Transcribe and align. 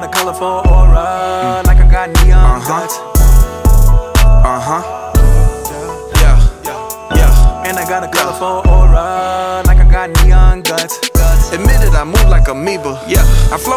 got 0.00 0.04
a 0.04 0.08
colorful 0.08 0.60
aura, 0.70 1.25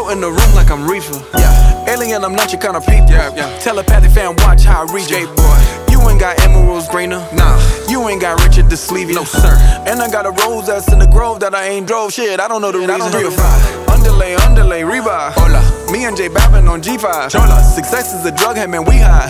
I 0.10 0.14
in 0.14 0.22
the 0.22 0.32
room 0.32 0.56
like 0.56 0.72
I'm 0.72 0.90
reefer. 0.90 1.22
Yeah. 1.38 1.86
Alien, 1.88 2.24
I'm 2.24 2.34
not 2.34 2.52
your 2.52 2.60
kind 2.60 2.76
of 2.76 2.84
people. 2.84 3.10
Yeah, 3.10 3.30
yeah. 3.36 3.60
Telepathic 3.60 4.12
fan, 4.12 4.36
watch 4.38 4.64
how 4.64 4.88
I 4.88 4.94
read 4.94 5.06
Skate 5.06 5.30
boy. 5.38 5.60
You 5.92 6.02
ain't 6.10 6.20
got 6.20 6.40
emeralds 6.42 6.90
greener. 6.90 7.22
Nah. 7.36 7.62
You 7.88 8.08
ain't 8.08 8.20
got 8.20 8.42
Richard 8.44 8.70
the 8.72 8.76
Sleevey. 8.76 9.14
No, 9.14 9.24
sir. 9.24 9.54
And 9.86 10.02
I 10.02 10.10
got 10.10 10.26
a 10.26 10.32
rose 10.32 10.66
that's 10.66 10.92
in 10.92 10.98
the 10.98 11.06
grove 11.06 11.40
that 11.42 11.54
I 11.54 11.66
ain't 11.66 11.88
drove. 11.88 12.12
Shit, 12.12 12.40
I 12.40 12.48
don't 12.48 12.62
know 12.62 12.72
the 12.72 12.80
Shit, 12.80 12.90
reason. 12.90 13.12
Three 13.12 13.26
or 13.26 13.32
five. 13.32 13.90
Underlay, 13.90 14.36
underlay, 14.36 14.84
revive. 14.84 15.34
Hola. 15.36 15.62
Me 15.92 16.06
and 16.06 16.18
J 16.18 16.28
Babin 16.28 16.68
on 16.68 16.82
G5. 16.82 17.30
Chola. 17.30 17.62
Success 17.62 18.14
is 18.14 18.26
a 18.26 18.32
drug, 18.32 18.56
hey 18.58 18.66
man, 18.66 18.86
we 18.86 18.98
high. 18.98 19.30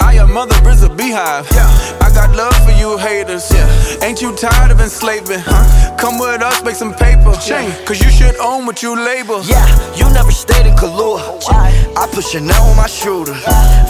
I 0.00 0.14
am 0.14 0.32
mother 0.32 0.54
is 0.68 0.84
a 0.84 0.88
beehive. 0.88 1.50
Yeah. 1.50 2.01
Got 2.14 2.36
love 2.36 2.54
for 2.64 2.72
you 2.72 2.98
haters. 2.98 3.50
Yeah. 3.50 4.04
Ain't 4.04 4.20
you 4.20 4.34
tired 4.36 4.70
of 4.70 4.80
enslaving? 4.80 5.40
Huh? 5.44 5.96
Come 5.96 6.18
with 6.18 6.42
us, 6.42 6.62
make 6.62 6.74
some 6.74 6.92
paper. 6.94 7.32
Yeah. 7.46 7.70
Cause 7.84 8.02
you 8.02 8.10
should 8.10 8.36
own 8.36 8.66
what 8.66 8.82
you 8.82 8.94
label. 8.94 9.42
Yeah, 9.44 9.66
you 9.94 10.04
never 10.12 10.30
stayed 10.30 10.66
in 10.66 10.74
Kahlua. 10.74 11.20
Oh, 11.22 11.94
I 11.96 12.06
put 12.12 12.24
Chanel 12.24 12.62
on 12.62 12.76
my 12.76 12.86
shooter. 12.86 13.34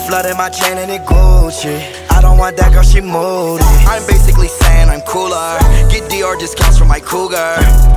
Flooded 0.07 0.37
my 0.37 0.51
chain 0.51 0.79
and 0.79 0.91
it 0.91 1.03
Gucci. 1.03 1.75
I 2.11 2.21
don't 2.21 2.39
want 2.39 2.57
that 2.59 2.73
girl, 2.73 2.83
she 2.83 3.01
moody. 3.01 3.65
I'm 3.89 4.07
basically 4.07 4.49
saying 4.49 4.89
I'm 4.89 5.01
cooler. 5.02 5.59
Get 5.91 6.11
DR 6.11 6.39
discounts 6.39 6.79
from 6.79 6.89
my 6.89 7.01
cougar. 7.01 7.57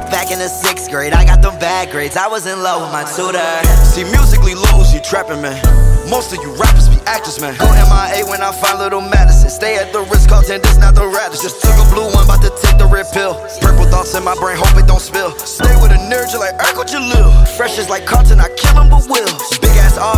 Back 0.10 0.32
in 0.32 0.40
the 0.40 0.48
sixth 0.48 0.90
grade, 0.90 1.14
I 1.14 1.26
got 1.26 1.42
the 1.42 1.52
bad 1.60 1.92
grades. 1.92 2.18
I 2.18 2.28
was 2.28 2.48
in 2.48 2.64
love 2.64 2.82
with 2.82 2.92
my 2.92 3.04
tutor. 3.04 3.44
See, 3.84 4.04
musically 4.04 4.56
lose, 4.56 4.94
you 4.94 5.02
trapping, 5.02 5.42
man. 5.42 5.95
Most 6.10 6.34
of 6.34 6.40
you 6.44 6.54
rappers 6.56 6.88
be 6.88 7.02
actors, 7.10 7.42
man. 7.42 7.58
Go 7.58 7.66
MIA 7.66 8.26
when 8.30 8.42
I 8.42 8.52
find 8.54 8.78
little 8.78 9.02
Madison. 9.02 9.50
Stay 9.50 9.76
at 9.78 9.92
the 9.92 10.06
Ritz 10.06 10.28
Carlton, 10.28 10.62
this 10.62 10.78
not 10.78 10.94
the 10.94 11.06
Radisson. 11.06 11.50
Just 11.50 11.62
took 11.62 11.74
a 11.82 11.86
blue 11.90 12.06
one, 12.14 12.26
about 12.26 12.42
to 12.46 12.54
take 12.62 12.78
the 12.78 12.86
red 12.86 13.10
pill. 13.12 13.34
Purple 13.62 13.90
thoughts 13.90 14.14
in 14.14 14.24
my 14.24 14.38
brain, 14.38 14.58
hope 14.58 14.78
it 14.78 14.86
don't 14.88 15.02
spill. 15.02 15.34
Stay 15.40 15.74
with 15.82 15.92
a 15.92 16.00
nerd, 16.06 16.30
you 16.32 16.40
like 16.40 16.54
Urkel 16.62 16.86
Jalil. 16.86 17.34
Fresh 17.58 17.78
is 17.80 17.90
like 17.90 18.06
Carlton, 18.06 18.40
I 18.40 18.50
kill 18.54 18.78
him, 18.78 18.90
but 18.90 19.10
will. 19.10 19.34
Big 19.62 19.74
ass 19.82 19.98
R 19.98 20.14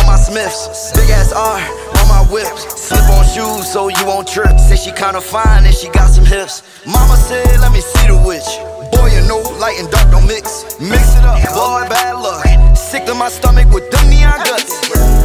on 0.00 0.04
my 0.08 0.16
Smiths. 0.16 0.92
Big 0.96 1.10
ass 1.10 1.32
R 1.32 1.60
on 1.60 2.06
my 2.08 2.24
whips. 2.32 2.64
Slip 2.88 3.04
on 3.12 3.24
shoes 3.28 3.68
so 3.68 3.88
you 3.88 4.04
won't 4.06 4.26
trip. 4.26 4.56
Say 4.58 4.76
she 4.76 4.90
kinda 4.92 5.20
fine 5.20 5.68
and 5.68 5.74
she 5.74 5.88
got 5.92 6.08
some 6.08 6.24
hips. 6.24 6.62
Mama 6.86 7.16
said, 7.16 7.44
let 7.60 7.72
me 7.72 7.80
see 7.80 8.08
the 8.08 8.16
witch. 8.24 8.48
Boy, 8.90 9.12
you 9.12 9.20
know, 9.28 9.44
light 9.60 9.76
and 9.78 9.90
dark 9.90 10.10
don't 10.10 10.26
mix. 10.26 10.64
Mix 10.80 11.12
it 11.12 11.24
up, 11.28 11.36
boy, 11.52 11.84
bad 11.92 12.16
luck. 12.16 12.46
Sick 12.76 13.04
to 13.04 13.14
my 13.14 13.28
stomach 13.28 13.68
with 13.72 13.90
them 13.90 14.08
neon 14.08 14.38
guts. 14.44 15.15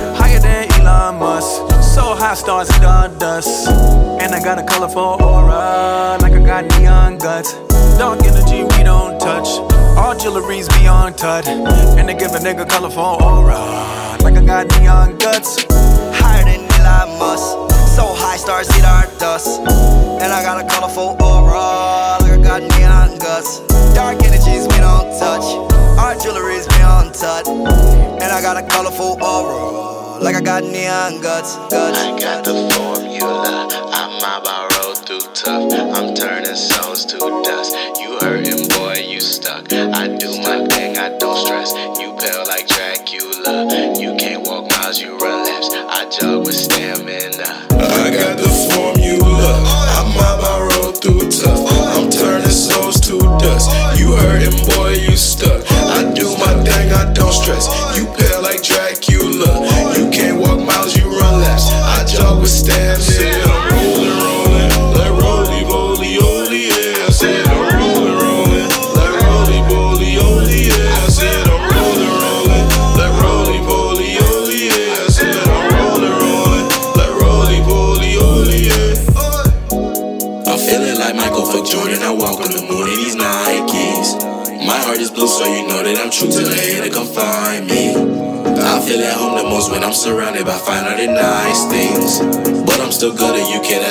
Elon 0.82 1.20
Musk. 1.20 1.84
So 1.84 2.16
high, 2.16 2.34
stars 2.34 2.70
and 2.70 3.20
dust. 3.20 3.68
And 4.22 4.34
I 4.34 4.44
got 4.44 4.58
a 4.58 4.64
colorful 4.64 5.18
aura, 5.22 6.18
like 6.22 6.34
I 6.34 6.44
got 6.46 6.80
neon 6.80 7.18
guts. 7.18 7.54
Dark 7.98 8.24
energy 8.24 8.64
we 8.64 8.84
don't 8.84 9.20
touch. 9.20 9.48
All 9.98 10.16
jewelry's 10.16 10.68
beyond 10.70 11.18
touch. 11.18 11.48
And 11.48 12.10
they 12.10 12.16
give 12.16 12.32
a 12.32 12.40
nigga 12.40 12.68
colorful 12.68 13.18
aura, 13.22 14.18
like 14.24 14.36
I 14.36 14.44
got 14.46 14.68
neon 14.80 15.18
guts. 15.18 15.71
Like 30.92 31.14
I 31.14 31.14
got 31.14 31.14
neon 31.14 31.22
guts. 31.22 31.56
guts. 31.70 31.98
I 31.98 32.20
got 32.20 32.44
the 32.44 32.54
formula. 32.76 33.68
I'm 33.94 34.18
about 34.18 34.72
roll 34.76 34.96
through 34.96 35.34
tough. 35.34 35.72
I'm 35.74 36.14
turning 36.14 36.56
souls 36.56 37.06
to 37.06 37.18
dust. 37.44 37.76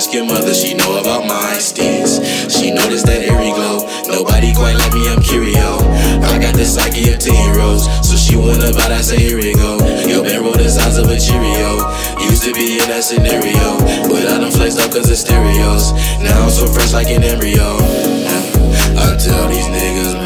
Ask 0.01 0.15
your 0.15 0.25
mother, 0.25 0.55
she 0.55 0.73
know 0.73 0.99
about 0.99 1.29
my 1.29 1.61
steeds. 1.61 2.25
She 2.49 2.71
noticed 2.73 3.05
that 3.05 3.21
airy 3.21 3.53
glow. 3.53 3.85
Nobody 4.09 4.49
quite 4.57 4.73
like 4.81 4.95
me, 4.97 5.05
I'm 5.13 5.21
curio. 5.21 5.77
I 6.25 6.41
got 6.41 6.57
the 6.57 6.65
psyche 6.65 7.13
of 7.13 7.19
10 7.19 7.37
heroes, 7.53 7.85
so 8.01 8.17
she 8.17 8.33
wanna 8.35 8.73
buy 8.73 8.89
that, 8.89 9.05
say 9.05 9.21
here 9.21 9.37
we 9.37 9.53
go. 9.53 9.77
Your 10.09 10.25
roll 10.41 10.57
the 10.57 10.73
size 10.73 10.97
of 10.97 11.05
a 11.13 11.21
Cheerio. 11.21 11.85
Used 12.17 12.49
to 12.49 12.53
be 12.57 12.81
in 12.81 12.89
that 12.89 13.05
scenario, 13.05 13.77
but 14.09 14.25
I 14.25 14.41
done 14.41 14.51
flexed 14.51 14.81
up 14.81 14.89
cause 14.89 15.11
of 15.13 15.21
stereos. 15.21 15.93
Now 16.25 16.49
I'm 16.49 16.51
so 16.51 16.65
fresh 16.65 16.95
like 16.97 17.13
an 17.13 17.23
embryo. 17.23 17.77
I 18.97 19.21
tell 19.21 19.53
these 19.53 19.69
niggas 19.69 20.17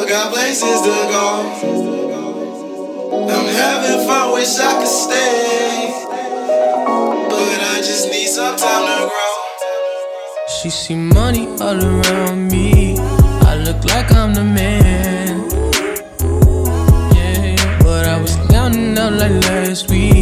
places 0.00 0.80
to 0.82 0.96
go. 1.12 1.26
I'm 3.28 3.46
having 3.46 4.06
fun, 4.06 4.32
wish 4.32 4.58
I 4.58 4.72
could 4.78 4.88
stay. 4.88 5.92
But 7.30 7.58
I 7.72 7.76
just 7.78 8.10
need 8.10 8.28
some 8.28 8.56
time 8.56 8.84
to 8.88 8.96
grow. 9.10 9.34
She 10.48 10.70
see 10.70 10.94
money 10.94 11.46
all 11.60 11.78
around 11.82 12.50
me. 12.50 12.96
I 13.50 13.56
look 13.56 13.84
like 13.84 14.12
I'm 14.12 14.34
the 14.34 14.44
man. 14.44 15.50
Yeah, 17.14 17.78
but 17.82 18.06
I 18.06 18.20
was 18.20 18.36
counting 18.50 18.98
out 18.98 19.12
like 19.12 19.36
last 19.48 19.90
week. 19.90 20.21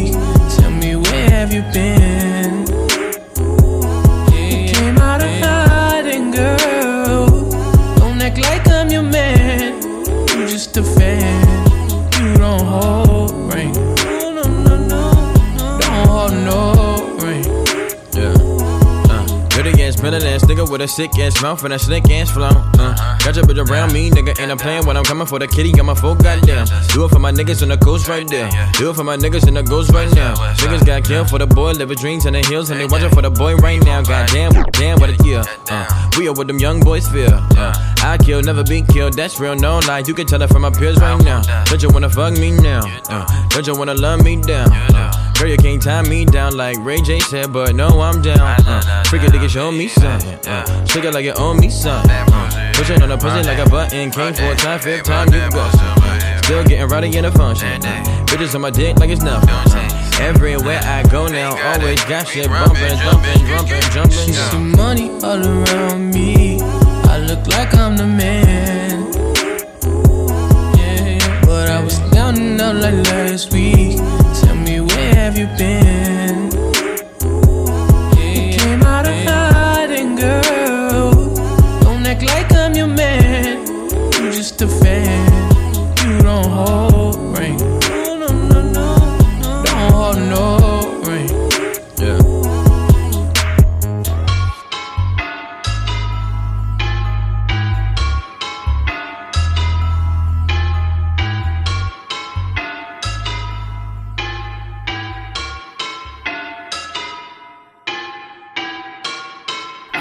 Netherlands, 20.03 20.45
nigga 20.45 20.69
with 20.71 20.81
a 20.81 20.89
sick 20.89 21.19
ass 21.19 21.41
mouth 21.43 21.63
and 21.65 21.73
a 21.73 21.79
slick 21.79 22.11
ass 22.11 22.31
flow. 22.31 22.49
Uh, 22.79 22.95
got 23.19 23.37
your 23.37 23.45
bitch 23.45 23.69
around 23.69 23.93
me, 23.93 24.11
nigga, 24.11 24.39
and 24.41 24.51
I'm 24.51 24.59
playing 24.59 24.87
when 24.87 24.97
I'm 24.97 25.05
coming 25.05 25.27
for 25.27 25.39
the 25.39 25.47
kitty. 25.47 25.73
Got 25.73 25.85
my 25.85 25.95
full 25.95 26.15
goddamn. 26.15 26.67
Do 26.89 27.05
it 27.05 27.09
for 27.09 27.19
my 27.19 27.33
niggas 27.33 27.63
in 27.63 27.69
the 27.69 27.77
coast 27.79 28.09
right 28.09 28.27
there. 28.27 28.51
Do 28.79 28.91
it 28.91 28.95
for 28.97 29.05
my 29.05 29.17
niggas 29.17 29.47
in 29.47 29.55
the 29.55 29.63
ghost 29.63 29.91
right 29.93 30.13
now. 30.15 30.35
Niggas 30.35 30.87
got 30.87 31.05
killed 31.05 31.29
for 31.31 31.39
the 31.39 31.47
boy, 31.47 31.73
living 31.73 31.97
dreams 31.97 32.27
in 32.27 32.33
the 32.33 32.41
hills, 32.41 32.71
and 32.71 32.81
they 32.81 32.87
watching 32.87 33.11
for 33.11 33.23
the 33.23 33.31
boy 33.31 33.57
right 33.57 33.83
now. 33.85 34.03
Goddamn, 34.03 34.53
damn, 34.73 34.99
what 35.01 35.11
a 35.11 35.25
year. 35.25 35.43
Uh, 35.69 36.11
we 36.19 36.29
are 36.29 36.33
what 36.33 36.47
them 36.47 36.59
young 36.59 36.81
boys 36.81 37.07
feel. 37.09 37.33
Uh, 37.57 37.73
I 38.03 38.19
kill, 38.19 38.43
never 38.43 38.65
be 38.65 38.83
killed, 38.83 39.15
that's 39.15 39.39
real, 39.39 39.55
no 39.55 39.81
lie. 39.81 40.03
You 40.07 40.15
can 40.15 40.27
tell 40.27 40.41
it 40.43 40.49
from 40.49 40.63
my 40.63 40.71
peers 40.71 40.97
right 40.99 41.23
now. 41.23 41.43
Don't 41.65 41.83
you 41.83 41.91
wanna 41.91 42.11
fuck 42.11 42.35
me 42.35 42.51
now? 42.51 42.81
Uh, 43.09 43.49
don't 43.49 43.67
you 43.67 43.77
wanna 43.77 43.95
love 43.95 44.25
me 44.25 44.41
down? 44.41 44.71
Uh, 44.73 45.30
girl, 45.41 45.51
you 45.51 45.57
can't 45.57 45.83
tie 45.83 46.03
me 46.03 46.25
down 46.25 46.57
like 46.57 46.77
Ray 46.81 47.01
J 47.01 47.19
said, 47.21 47.53
but 47.53 47.75
no, 47.75 48.01
I'm 48.01 48.21
down. 48.23 48.39
Uh, 48.41 49.03
Freak 49.05 49.23
it, 49.23 49.33
nigga, 49.33 49.49
show 49.49 49.71
me 49.73 49.89
something. 49.89 50.39
Uh, 50.47 50.87
shake 50.87 51.05
it 51.05 51.15
like 51.15 51.25
it 51.25 51.39
own 51.39 51.59
me 51.59 51.71
something. 51.71 52.11
Uh, 52.11 52.73
pushing 52.75 53.03
on 53.03 53.09
the 53.09 53.17
pussy 53.17 53.43
like 53.47 53.59
a 53.59 53.69
button. 53.69 54.11
Came 54.11 54.35
for 54.35 54.53
a 54.53 54.57
time, 54.57 54.81
fifth 54.81 55.05
time, 55.05 55.33
you 55.33 55.51
go. 55.51 55.71
Uh, 55.73 56.43
still 56.43 56.65
getting 56.65 56.89
rowdy 56.89 57.17
in 57.17 57.25
the 57.25 57.33
function. 57.33 57.69
Uh, 57.69 58.05
bitches 58.27 58.55
on 58.55 58.61
my 58.61 58.71
dick 58.71 58.99
like 58.99 59.11
it's 59.11 59.23
nothing. 59.23 59.49
Uh, 59.49 60.11
everywhere 60.21 60.81
I 60.85 61.03
go 61.05 61.27
now, 61.27 61.57
always 61.73 62.03
got 62.05 62.29
shit 62.29 62.49
bumping, 62.49 62.99
jumping, 62.99 63.47
jumping, 63.47 63.81
jumping. 63.93 64.11
She 64.11 64.33
see 64.33 64.59
money 64.59 65.11
all 65.23 65.47
around 65.47 66.13
me. 66.13 66.61
I 66.61 67.19
look 67.19 67.47
like 67.49 67.75
I'm 67.75 67.97
the 67.97 68.07
man. 68.07 69.13
Yeah, 70.77 71.17
yeah. 71.17 71.41
But 71.45 71.71
I 71.71 71.83
was 71.83 71.99
down 72.11 72.37
and 72.37 72.61
out 72.61 72.77
like 72.77 72.95
last 73.07 73.53
week. 73.53 73.80
You 75.41 75.47
been? 75.57 76.51
You 78.21 78.59
came 78.59 78.83
out 78.83 79.07
of 79.07 79.15
hiding, 79.25 80.17
girl. 80.17 81.35
Don't 81.81 82.07
act 82.07 82.23
like 82.23 82.53
I'm 82.53 82.75
your 82.75 82.89
man. 82.89 83.67
You 84.23 84.33
just 84.33 84.61
a 84.61 84.69
fan. 84.69 85.30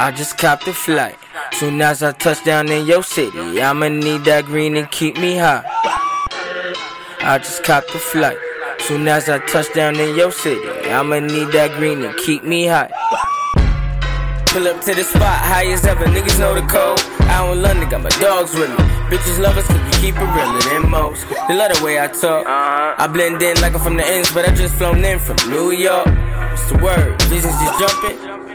I 0.09 0.11
just 0.11 0.39
copped 0.39 0.67
a 0.67 0.73
flight. 0.73 1.15
Soon 1.51 1.79
as 1.83 2.01
I 2.01 2.13
touch 2.13 2.43
down 2.43 2.67
in 2.69 2.87
your 2.87 3.03
city, 3.03 3.61
I'ma 3.61 3.89
need 3.89 4.23
that 4.23 4.45
green 4.45 4.75
and 4.75 4.89
keep 4.89 5.15
me 5.17 5.37
high. 5.37 5.61
I 7.21 7.37
just 7.37 7.63
copped 7.63 7.93
a 7.93 7.99
flight. 7.99 8.39
Soon 8.79 9.07
as 9.07 9.29
I 9.29 9.37
touch 9.45 9.71
down 9.75 9.97
in 9.97 10.15
your 10.15 10.31
city, 10.31 10.67
I'ma 10.89 11.19
need 11.19 11.49
that 11.49 11.77
green 11.77 12.03
and 12.03 12.17
keep 12.17 12.43
me 12.43 12.65
high. 12.65 12.89
Pull 14.47 14.67
up 14.67 14.81
to 14.81 14.95
the 14.95 15.03
spot, 15.03 15.45
high 15.45 15.67
as 15.67 15.85
ever, 15.85 16.05
niggas 16.05 16.39
know 16.39 16.55
the 16.55 16.65
code. 16.65 16.99
Out 17.29 17.53
in 17.53 17.61
London, 17.61 17.87
got 17.87 18.01
my 18.01 18.09
dogs 18.17 18.55
with 18.55 18.71
me. 18.71 18.77
Bitches 19.13 19.37
love 19.37 19.57
us 19.57 19.67
cause 19.67 19.77
we 19.77 19.91
keep 20.01 20.15
it 20.15 20.25
realer 20.25 20.59
than 20.73 20.89
most. 20.89 21.29
They 21.47 21.55
love 21.55 21.71
the 21.77 21.85
way 21.85 21.99
I 21.99 22.07
talk. 22.07 22.47
Uh-huh. 22.47 22.95
I 22.97 23.05
blend 23.05 23.43
in 23.43 23.61
like 23.61 23.75
I'm 23.75 23.79
from 23.79 23.95
the 23.95 24.07
ends, 24.07 24.33
but 24.33 24.49
I 24.49 24.55
just 24.55 24.73
flown 24.73 25.05
in 25.05 25.19
from 25.19 25.37
New 25.51 25.69
York. 25.69 26.07
What's 26.07 26.67
the 26.67 26.79
word? 26.79 27.21
Visions 27.29 27.53
just 27.61 27.77
jumping. 27.77 28.48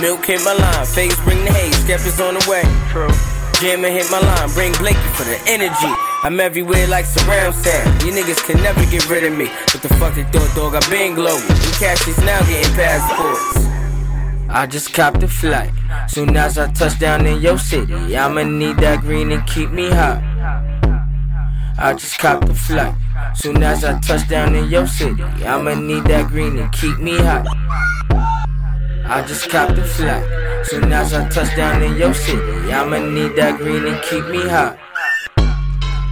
Milk 0.00 0.26
hit 0.26 0.40
my 0.44 0.52
line, 0.54 0.86
face 0.86 1.18
bring 1.24 1.44
the 1.44 1.50
haze, 1.50 1.74
Skepta's 1.82 2.20
on 2.20 2.34
the 2.34 2.46
way. 2.48 2.62
True. 2.90 3.10
Jammer 3.60 3.90
hit 3.90 4.08
my 4.12 4.20
line, 4.20 4.48
bring 4.54 4.72
Blakey 4.74 5.08
for 5.18 5.24
the 5.24 5.36
energy. 5.46 5.92
I'm 6.22 6.38
everywhere 6.38 6.86
like 6.86 7.04
surround 7.04 7.54
sound. 7.56 8.02
You 8.02 8.12
niggas 8.12 8.44
can 8.46 8.62
never 8.62 8.84
get 8.86 9.08
rid 9.10 9.24
of 9.24 9.36
me. 9.36 9.46
What 9.46 9.82
the 9.82 9.88
fuck 9.98 10.14
they 10.14 10.22
thought, 10.24 10.54
dog? 10.54 10.76
I 10.76 10.80
been 10.88 11.14
global. 11.14 11.42
You 11.42 11.72
cashies 11.82 12.18
now 12.18 12.38
getting 12.46 12.72
passports. 12.74 13.66
I 14.48 14.66
just 14.66 14.94
copped 14.94 15.22
a 15.24 15.28
flight. 15.28 15.72
Soon 16.08 16.36
as 16.36 16.58
I 16.58 16.70
touch 16.72 16.98
down 17.00 17.26
in 17.26 17.42
your 17.42 17.58
city, 17.58 18.16
I'ma 18.16 18.44
need 18.44 18.76
that 18.78 19.00
green 19.00 19.32
and 19.32 19.44
keep 19.48 19.70
me 19.72 19.90
hot. 19.90 20.22
I 21.76 21.94
just 21.94 22.18
copped 22.20 22.48
a 22.48 22.54
flight. 22.54 22.94
Soon 23.34 23.62
as 23.64 23.82
I 23.82 23.98
touch 23.98 24.28
down 24.28 24.54
in 24.54 24.70
your 24.70 24.86
city, 24.86 25.22
I'ma 25.22 25.74
need 25.74 26.04
that 26.04 26.28
green 26.28 26.56
and 26.58 26.72
keep 26.72 26.98
me 26.98 27.16
hot. 27.18 27.46
I 29.10 29.24
just 29.26 29.48
copped 29.48 29.78
a 29.78 29.84
flight. 29.84 30.22
Soon 30.66 30.92
as 30.92 31.14
I 31.14 31.26
touch 31.30 31.56
down 31.56 31.82
in 31.82 31.96
your 31.96 32.12
city, 32.12 32.68
I'ma 32.68 32.98
need 32.98 33.36
that 33.40 33.56
green 33.56 33.86
and 33.86 33.96
keep 34.04 34.20
me 34.28 34.44
hot. 34.44 34.76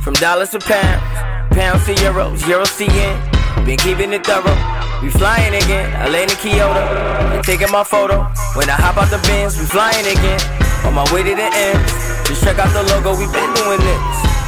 From 0.03 0.15
dollars 0.15 0.57
to 0.57 0.61
pounds, 0.65 1.05
pounds 1.53 1.85
to 1.85 1.93
euros, 2.01 2.41
euros 2.49 2.73
to 2.81 2.89
yen. 2.89 3.21
Been 3.69 3.77
keeping 3.77 4.17
it 4.17 4.25
thorough. 4.25 4.57
We 5.05 5.13
flying 5.13 5.53
again, 5.53 5.93
Atlanta, 5.93 6.41
Kyoto. 6.41 6.81
And 7.37 7.45
taking 7.45 7.71
my 7.71 7.85
photo. 7.85 8.33
When 8.57 8.65
I 8.73 8.81
hop 8.81 8.97
out 8.97 9.13
the 9.13 9.21
bins, 9.29 9.61
we 9.61 9.69
flying 9.69 10.09
again. 10.09 10.41
On 10.89 10.97
my 10.97 11.05
way 11.13 11.21
to 11.21 11.37
the 11.37 11.51
end. 11.53 11.85
Just 12.25 12.49
check 12.49 12.57
out 12.57 12.73
the 12.73 12.81
logo, 12.97 13.13
we 13.13 13.29
been 13.29 13.53
doing 13.61 13.81
this. 13.85 14.03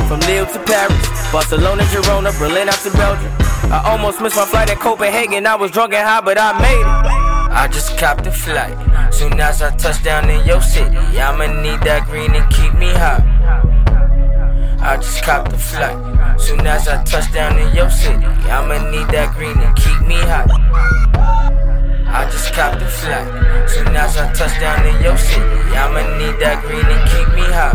From 0.08 0.24
Lille 0.24 0.48
to 0.48 0.60
Paris, 0.64 0.96
Barcelona, 1.28 1.84
Girona, 1.92 2.32
Berlin 2.40 2.72
out 2.72 2.80
to 2.80 2.90
Belgium. 2.96 3.28
I 3.68 3.84
almost 3.84 4.22
missed 4.22 4.40
my 4.40 4.46
flight 4.48 4.70
at 4.70 4.80
Copenhagen. 4.80 5.44
I 5.44 5.54
was 5.54 5.70
drunk 5.70 5.92
and 5.92 6.00
high, 6.00 6.22
but 6.22 6.40
I 6.40 6.56
made 6.56 6.80
it. 6.80 7.07
I 7.58 7.66
just 7.66 7.98
copped 7.98 8.24
a 8.24 8.30
flight. 8.30 8.78
Soon 9.12 9.40
as 9.40 9.62
I 9.62 9.74
touch 9.74 10.04
down 10.04 10.30
in 10.30 10.46
your 10.46 10.62
city, 10.62 10.96
I'ma 11.18 11.46
need 11.60 11.80
that 11.80 12.06
green 12.06 12.32
and 12.36 12.48
keep 12.54 12.72
me 12.74 12.86
hot. 12.86 13.18
I 14.80 14.96
just 14.96 15.24
copped 15.24 15.52
a 15.52 15.58
flight. 15.58 15.98
Soon 16.40 16.64
as 16.64 16.86
I 16.86 17.02
touch 17.02 17.32
down 17.32 17.58
in 17.58 17.74
your 17.74 17.90
city, 17.90 18.24
I'ma 18.46 18.78
need 18.92 19.08
that 19.08 19.34
green 19.34 19.58
and 19.58 19.74
keep 19.74 20.00
me 20.06 20.14
hot. 20.30 20.46
I 22.06 22.30
just 22.30 22.52
copped 22.54 22.80
a 22.80 22.86
flight. 22.86 23.68
Soon 23.68 23.88
as 23.88 24.16
I 24.16 24.32
touch 24.32 24.54
down 24.60 24.86
in 24.86 25.02
your 25.02 25.18
city, 25.18 25.42
I'ma 25.74 26.02
need 26.16 26.38
that 26.38 26.62
green 26.62 26.86
and 26.86 27.02
keep 27.10 27.28
me 27.34 27.42
hot. 27.58 27.74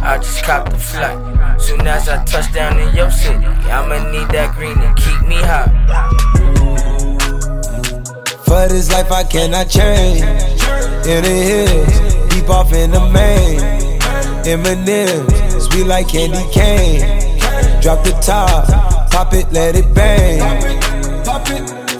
I 0.00 0.16
just 0.16 0.42
copped 0.44 0.72
a 0.72 0.78
flight. 0.78 1.60
Soon 1.60 1.86
as 1.86 2.08
I 2.08 2.24
touch 2.24 2.50
down 2.54 2.80
in 2.80 2.96
your 2.96 3.10
city, 3.10 3.44
I'ma 3.68 4.10
need 4.10 4.28
that 4.30 4.54
green 4.56 4.78
and 4.78 4.96
keep 4.96 5.20
me 5.28 5.36
hot. 5.44 6.43
For 8.54 8.68
this 8.68 8.88
life 8.92 9.10
I 9.10 9.24
cannot 9.24 9.68
change. 9.68 10.20
In 10.20 11.22
the 11.24 11.36
hills, 11.50 12.28
deep 12.30 12.48
off 12.48 12.72
in 12.72 12.92
the 12.92 13.00
main. 13.10 13.58
Eminem, 14.46 15.60
sweet 15.60 15.86
like 15.88 16.06
candy 16.06 16.38
cane. 16.52 17.00
Drop 17.82 18.04
the 18.04 18.12
top, 18.22 19.10
pop 19.10 19.34
it, 19.34 19.50
let 19.50 19.74
it 19.74 19.92
bang. 19.92 20.38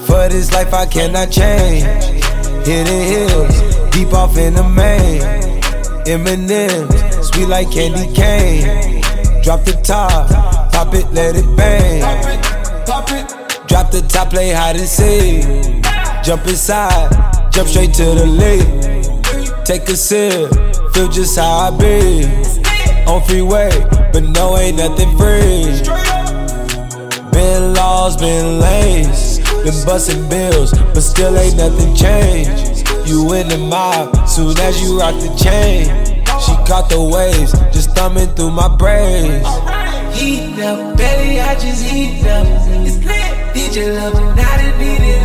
For 0.06 0.28
this 0.28 0.52
life 0.52 0.72
I 0.72 0.86
cannot 0.86 1.32
change. 1.32 1.82
Hidden 2.64 3.02
hills, 3.02 3.90
deep 3.90 4.12
off 4.12 4.38
in 4.38 4.54
the 4.54 4.62
main. 4.62 5.22
Eminem, 6.06 6.86
sweet 7.24 7.48
like 7.48 7.72
candy 7.72 8.14
cane. 8.14 9.02
Drop 9.42 9.64
the 9.64 9.72
top, 9.82 10.30
pop 10.70 10.94
it, 10.94 11.12
let 11.12 11.34
it 11.34 11.56
bang. 11.56 12.00
Drop 13.66 13.90
the 13.90 14.02
top, 14.02 14.30
play 14.30 14.52
hide 14.52 14.76
and 14.76 14.86
seek. 14.86 15.83
Jump 16.24 16.46
inside, 16.46 17.10
jump 17.52 17.68
straight 17.68 17.92
to 17.92 18.02
the 18.02 18.24
lead. 18.24 19.66
Take 19.66 19.86
a 19.90 19.94
sip, 19.94 20.50
feel 20.94 21.06
just 21.08 21.38
how 21.38 21.68
I 21.68 21.70
be. 21.76 22.24
On 23.06 23.22
freeway, 23.24 23.68
but 24.10 24.22
no, 24.22 24.56
ain't 24.56 24.78
nothing 24.78 25.14
free. 25.18 25.68
Been 27.30 27.74
lost, 27.74 28.20
been 28.20 28.58
lanes, 28.58 29.38
been 29.64 29.84
busting 29.84 30.26
bills, 30.30 30.72
but 30.72 31.02
still 31.02 31.36
ain't 31.36 31.58
nothing 31.58 31.94
changed. 31.94 32.88
You 33.06 33.30
in 33.34 33.48
the 33.48 33.58
mob, 33.58 34.26
soon 34.26 34.58
as 34.60 34.80
you 34.80 34.98
rock 34.98 35.20
the 35.20 35.28
chain. 35.36 35.84
She 36.40 36.52
caught 36.66 36.88
the 36.88 37.02
waves, 37.02 37.52
just 37.70 37.90
thumbing 37.90 38.28
through 38.34 38.52
my 38.52 38.74
braids. 38.74 39.46
Heat 40.18 40.58
up, 40.64 40.96
belly, 40.96 41.40
I 41.40 41.54
just 41.56 41.84
heat 41.84 42.24
up. 42.24 42.46
It's 42.86 43.04
lit. 43.04 43.76
Your 43.76 43.92
love, 43.92 44.36
not 44.36 44.78
need 44.78 45.23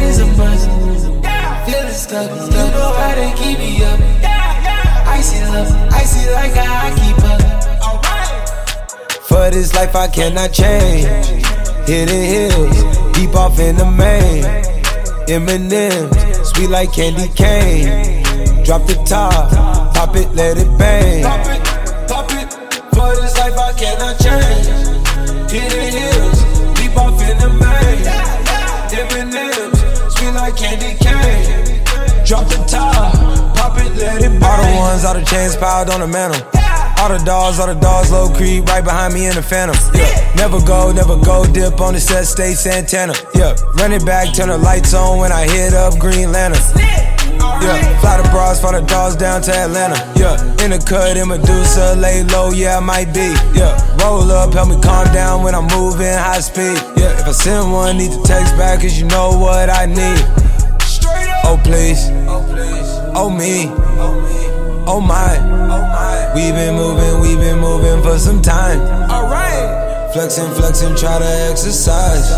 stuck, 2.10 2.32
you 2.32 2.66
know 2.74 2.92
how 2.98 3.14
to 3.14 3.28
keep 3.38 3.60
me 3.60 3.84
up. 3.84 4.00
Icy 5.08 5.40
love, 5.54 5.70
icy 5.94 6.30
like 6.32 6.56
I 6.58 6.90
keep 7.00 7.20
up. 7.32 7.42
For 9.30 9.50
this 9.52 9.74
life 9.76 9.96
I 9.96 10.08
cannot 10.08 10.52
change. 10.52 11.06
Hidden 11.88 12.26
hills, 12.34 12.78
deep 13.14 13.36
off 13.36 13.60
in 13.60 13.76
the 13.76 13.86
main. 13.86 14.44
Eminem, 15.30 16.10
sweet 16.46 16.70
like 16.70 16.92
candy 16.94 17.28
cane. 17.36 18.24
Drop 18.66 18.86
the 18.88 18.96
top, 19.06 19.52
pop 19.94 20.16
it, 20.16 20.34
let 20.34 20.58
it 20.58 20.72
bang. 20.80 21.24
Pop 21.24 21.46
it, 21.54 21.62
pop 22.10 22.32
it. 22.32 22.50
For 22.96 23.10
this 23.22 23.38
life 23.38 23.58
I 23.58 23.74
cannot 23.82 24.16
change. 24.26 24.66
Hidden 25.52 25.90
hills, 25.98 26.40
deep 26.74 26.98
off 26.98 27.22
in 27.22 27.38
the 27.38 27.50
main. 27.62 28.02
Eminem, 28.98 29.70
sweet 30.12 30.34
like 30.34 30.58
candy 30.58 30.96
cane. 30.98 31.69
Drop 32.30 32.46
the 32.46 32.62
top, 32.70 33.10
pop 33.58 33.76
it, 33.82 33.90
let 33.98 34.22
it 34.22 34.40
bang. 34.40 34.44
All 34.46 34.62
the 34.62 34.78
ones, 34.78 35.04
all 35.04 35.16
the 35.16 35.26
chains 35.26 35.58
piled 35.58 35.90
on 35.90 36.00
the 36.00 36.06
mantle. 36.06 36.38
All 37.02 37.10
the 37.10 37.18
dogs, 37.26 37.58
all 37.58 37.66
the 37.66 37.74
dogs, 37.74 38.12
low 38.12 38.30
creep 38.30 38.66
right 38.66 38.84
behind 38.84 39.16
me 39.16 39.26
in 39.26 39.34
the 39.34 39.42
phantom. 39.42 39.74
Yeah, 39.96 40.14
never 40.36 40.62
go, 40.62 40.92
never 40.92 41.18
go, 41.18 41.44
dip 41.52 41.82
on 41.82 41.96
the 41.96 42.00
set, 42.00 42.28
stay 42.28 42.54
Santana. 42.54 43.16
Yeah, 43.34 43.56
run 43.82 43.94
it 43.94 44.06
back, 44.06 44.32
turn 44.36 44.50
the 44.50 44.60
lights 44.60 44.94
on 44.94 45.18
when 45.18 45.32
I 45.32 45.50
hit 45.50 45.74
up 45.74 45.98
Green 45.98 46.32
Lantern. 46.32 46.62
Yeah, 46.78 47.98
fly 47.98 48.22
the 48.22 48.30
bras, 48.30 48.62
fly 48.62 48.78
the 48.78 48.86
dogs 48.86 49.16
down 49.16 49.42
to 49.50 49.52
Atlanta. 49.52 49.98
Yeah, 50.14 50.38
in 50.64 50.70
the 50.70 50.78
cut, 50.78 51.18
in 51.18 51.30
Medusa, 51.30 51.96
lay 51.98 52.22
low, 52.26 52.52
yeah, 52.52 52.78
I 52.78 52.80
might 52.80 53.12
be. 53.12 53.34
Yeah, 53.58 53.74
roll 54.06 54.30
up, 54.30 54.54
help 54.54 54.70
me 54.70 54.80
calm 54.84 55.12
down 55.12 55.42
when 55.42 55.56
I'm 55.56 55.66
moving 55.74 56.14
high 56.14 56.42
speed. 56.42 56.78
Yeah, 56.94 57.18
if 57.18 57.26
I 57.26 57.32
send 57.32 57.74
one, 57.74 57.98
need 57.98 58.12
to 58.12 58.22
text 58.22 58.56
back, 58.56 58.82
cause 58.82 59.02
you 59.02 59.08
know 59.08 59.34
what 59.34 59.72
I 59.72 59.88
need. 59.88 60.22
Oh, 61.52 61.60
please. 61.64 62.19
Oh 63.16 63.30
me, 63.30 63.68
oh 64.88 65.02
my. 65.02 65.38
We've 66.36 66.54
been 66.54 66.76
moving, 66.76 67.20
we've 67.22 67.40
been 67.40 67.60
moving 67.60 68.02
for 68.04 68.18
some 68.18 68.42
time. 68.42 68.80
Alright. 69.10 70.14
Flexing, 70.14 70.52
flexing, 70.54 70.96
try 70.96 71.20
to 71.20 71.50
exercise. 71.52 72.30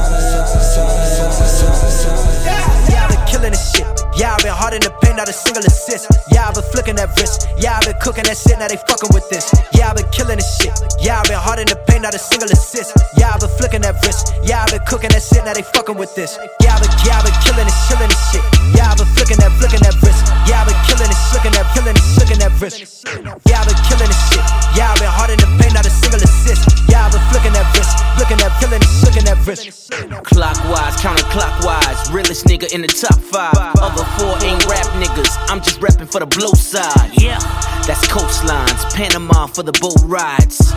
Yeah, 2.90 3.04
I've 3.04 3.10
been 3.10 3.26
killing 3.28 3.52
this 3.52 3.72
shit. 3.76 3.88
Yeah, 4.18 4.36
I've 4.36 4.44
been 4.44 4.52
hard 4.52 4.74
in 4.74 4.82
the 4.82 4.92
paint, 5.02 5.18
not 5.18 5.30
a 5.30 5.34
single 5.34 5.64
assist. 5.64 6.08
Yeah, 6.32 6.48
I've 6.48 6.54
been 6.54 6.64
flicking 6.72 6.96
that 6.96 7.16
wrist. 7.20 7.48
Yeah, 7.58 7.78
I've 7.78 7.86
been 7.88 7.96
cooking 8.02 8.24
that 8.26 8.36
shit, 8.38 8.60
now 8.60 8.68
they 8.68 8.76
fucking 8.76 9.12
with 9.16 9.30
this. 9.30 9.48
Yeah, 9.72 9.90
I've 9.90 9.96
been 9.96 10.08
killing 10.12 10.38
this 10.38 10.52
shit. 10.60 10.76
Yeah, 11.00 11.20
I've 11.20 11.28
been 11.32 11.40
hard 11.40 11.60
in 11.60 11.68
the 11.72 11.80
paint, 11.88 12.04
not 12.04 12.14
a 12.14 12.20
single 12.20 12.52
assist. 12.52 12.92
Yeah, 13.16 13.32
I've 13.32 13.40
been 13.40 13.50
flicking 13.56 13.82
that 13.88 13.96
wrist. 14.04 14.36
Yeah, 14.44 14.64
I've 14.64 14.72
been 14.72 14.84
cooking 14.84 15.12
that 15.16 15.24
shit, 15.24 15.44
now 15.48 15.54
they 15.56 15.64
fucking 15.64 15.96
with 15.96 16.12
this. 16.16 16.36
Yeah, 16.60 16.76
I've 16.76 16.84
been, 16.84 16.92
yeah, 17.08 17.24
I've 17.24 17.28
been 17.28 17.40
killing 17.40 17.64
this, 17.64 17.80
killing 17.88 18.12
this 18.12 18.20
shit. 18.36 18.44
Yeah, 18.76 18.92
I've 18.92 19.00
been 19.00 19.08
flicking 19.16 19.40
that, 19.40 19.56
flicking 19.56 19.80
that 19.88 19.96
wrist. 20.04 20.11
This, 22.62 23.02
flicking 23.02 23.26
that 23.26 23.42
wrist. 23.42 23.50
Yeah, 23.50 23.62
I've 23.62 23.68
been 23.68 23.82
killing 23.90 24.10
this 24.10 24.22
shit. 24.30 24.46
Yeah, 24.78 24.94
I've 24.94 25.02
been 25.02 25.10
hard 25.10 25.30
in 25.34 25.40
the 25.42 25.50
paint, 25.58 25.74
not 25.74 25.86
a 25.86 25.90
single 25.90 26.22
assist. 26.22 26.64
Yeah, 26.88 27.06
I've 27.06 27.12
been 27.12 27.26
flicking 27.34 27.54
that 27.58 27.66
wrist, 27.74 27.94
flicking 28.16 28.40
that, 28.40 28.54
killing 28.62 28.82
this, 28.82 28.94
flicking 29.02 29.26
that 29.26 29.40
wrist. 29.46 29.90
Clockwise, 30.30 30.96
counterclockwise, 31.02 32.14
realest 32.14 32.46
nigga 32.46 32.70
in 32.72 32.82
the 32.86 32.92
top 32.92 33.18
five. 33.20 33.58
Other 33.82 34.06
four 34.18 34.38
ain't 34.46 34.62
rap 34.70 34.86
niggas, 35.02 35.34
I'm 35.50 35.60
just 35.60 35.82
rapping 35.82 36.08
for 36.08 36.22
the 36.22 36.30
blow 36.30 36.54
side. 36.54 37.12
Yeah, 37.18 37.42
that's 37.90 38.06
coastlines, 38.08 38.82
Panama 38.94 39.48
for 39.48 39.64
the 39.64 39.74
boat 39.82 40.00
rides. 40.06 40.72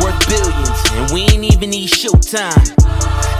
Worth 0.00 0.16
billions, 0.28 0.80
and 0.96 1.12
we 1.12 1.28
ain't 1.28 1.44
even 1.52 1.70
need 1.70 1.88
showtime. 1.88 2.64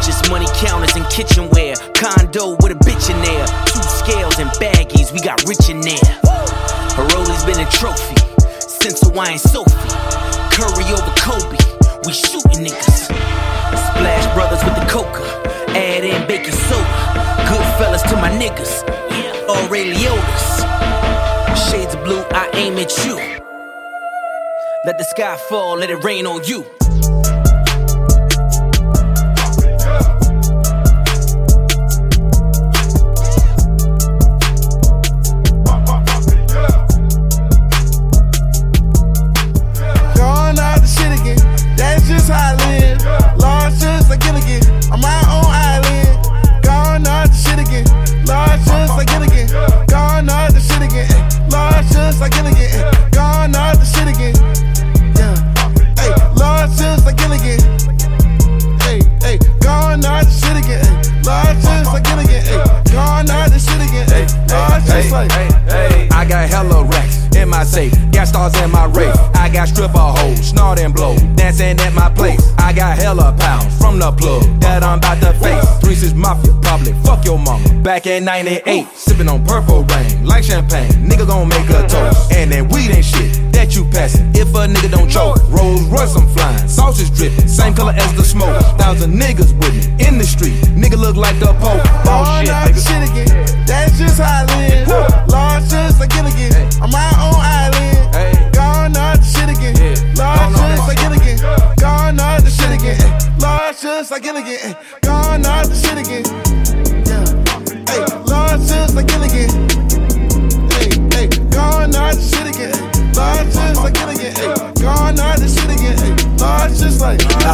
Just 0.04 0.28
money 0.30 0.46
counters 0.60 0.94
and 0.96 1.04
kitchenware, 1.08 1.74
condo 1.96 2.56
with 2.60 2.72
a 2.72 2.78
bitch 2.84 3.08
in 3.08 3.18
there. 3.24 3.46
Two 3.66 3.82
scales 3.82 4.38
and 4.38 4.50
baggies, 4.60 5.12
we 5.12 5.20
got 5.20 5.42
rich 5.48 5.68
in 5.68 5.80
there. 5.80 6.45
Paroli's 6.96 7.44
been 7.44 7.60
a 7.60 7.70
trophy 7.70 8.16
since 8.58 9.00
Hawaiian 9.02 9.38
Sophie. 9.38 9.70
Curry 10.50 10.88
over 10.96 11.12
Kobe, 11.20 11.58
we 12.06 12.12
shooting 12.14 12.64
niggas. 12.64 13.04
Splash 13.04 14.34
Brothers 14.34 14.64
with 14.64 14.74
the 14.76 14.86
coca, 14.90 15.22
add 15.76 16.04
in 16.04 16.26
baking 16.26 16.54
soda. 16.54 17.36
Good 17.48 17.66
fellas 17.76 18.00
to 18.04 18.16
my 18.16 18.30
niggas, 18.30 18.82
Ray 19.70 19.92
Shades 21.68 21.94
of 21.94 22.02
blue, 22.02 22.24
I 22.30 22.48
aim 22.54 22.78
at 22.78 22.96
you. 23.04 23.16
Let 24.86 24.96
the 24.96 25.04
sky 25.04 25.36
fall, 25.36 25.76
let 25.76 25.90
it 25.90 26.02
rain 26.02 26.26
on 26.26 26.44
you. 26.44 26.64
I 65.16 66.26
got 66.28 66.48
hella 66.50 66.84
racks 66.84 67.26
in 67.36 67.48
my 67.48 67.64
safe, 67.64 67.92
got 68.12 68.28
stars 68.28 68.54
in 68.60 68.70
my 68.70 68.84
race. 68.86 69.16
I 69.34 69.48
got 69.48 69.68
stripper 69.68 69.98
hoes, 69.98 70.48
snort 70.48 70.78
and 70.78 70.94
blow, 70.94 71.16
dancing 71.36 71.80
at 71.80 71.94
my 71.94 72.10
place. 72.10 72.55
I 72.66 72.72
got 72.72 72.98
hella 72.98 73.32
pounds 73.38 73.78
from 73.78 74.00
the 74.00 74.10
plug 74.10 74.42
that 74.58 74.82
I'm 74.82 74.98
about 74.98 75.20
to 75.22 75.32
face. 75.38 75.64
Three 75.78 75.94
six 75.94 76.12
mafia, 76.14 76.52
probably 76.62 76.94
fuck 77.04 77.24
your 77.24 77.38
mama. 77.38 77.62
Back 77.80 78.08
in 78.08 78.24
'98, 78.24 78.88
sipping 78.88 79.28
on 79.28 79.46
purple 79.46 79.84
rain 79.84 80.26
like 80.26 80.42
champagne. 80.42 80.90
Nigga 81.06 81.28
gon' 81.28 81.46
make 81.46 81.70
a 81.70 81.86
toast, 81.86 82.32
and 82.32 82.50
then 82.50 82.66
weed 82.70 82.90
ain't 82.90 83.04
shit 83.04 83.52
that 83.52 83.76
you 83.76 83.84
passin'. 83.94 84.34
If 84.34 84.48
a 84.48 84.66
nigga 84.66 84.90
don't 84.90 85.08
choke, 85.08 85.38
Rolls 85.48 85.84
Royce 85.84 86.16
I'm 86.16 86.26
flying, 86.34 86.66
sauce 86.66 86.98
is 86.98 87.08
dripping, 87.08 87.46
same 87.46 87.72
color 87.72 87.92
as 87.92 88.12
the 88.16 88.24
smoke. 88.24 88.60
Thousand 88.82 89.14
niggas 89.14 89.54
with 89.62 89.70
me 89.78 90.04
in 90.04 90.18
the 90.18 90.24
street, 90.24 90.58
nigga 90.74 90.98
look 90.98 91.14
like 91.14 91.38
the 91.38 91.54
Pope. 91.62 91.84
Gone 92.02 92.48
out 92.48 92.74
the 92.74 92.82
shit 92.82 93.02
again. 93.06 93.30
That's 93.64 93.96
just 93.96 94.18
how 94.18 94.42
I 94.42 94.56
live. 94.58 95.28
Lost 95.28 95.70
just 95.70 96.00
like 96.00 96.10
Gilligan. 96.10 96.82
On 96.82 96.90
my 96.90 97.10
own 97.22 97.38
island. 97.38 98.45
Gone 98.86 98.96
out 98.98 99.18
the 99.18 99.24
shit 99.24 99.50
again. 99.50 100.14
Lost 100.14 100.54
just 100.54 100.86
like 100.86 100.98
Gilligan. 100.98 101.38
Gone 101.76 102.20
out 102.20 102.42
the 102.44 102.50
shit 102.50 102.70
again. 102.70 103.38
Lost 103.40 103.82
just 103.82 104.12
like 104.12 104.22
Gilligan. 104.22 104.58
eh. 104.62 104.74
Gone 105.00 105.44
out 105.44 105.66
the 105.66 105.74
shit 105.74 105.98
again. 105.98 106.22
Yeah. 107.02 107.26
Hey, 107.90 108.06
lost 108.30 108.68
just 108.68 108.94
like 108.94 109.08
Gilligan. 109.08 109.50
Hey, 110.70 110.94
hey, 111.10 111.26
gone 111.50 111.96
out 111.96 112.14
the 112.14 112.22
shit 112.22 112.46
again. 112.46 112.78
Lost 113.12 113.58
just 113.58 113.82
like 113.82 113.94
Gilligan. 113.94 114.32
Hey, 114.36 114.54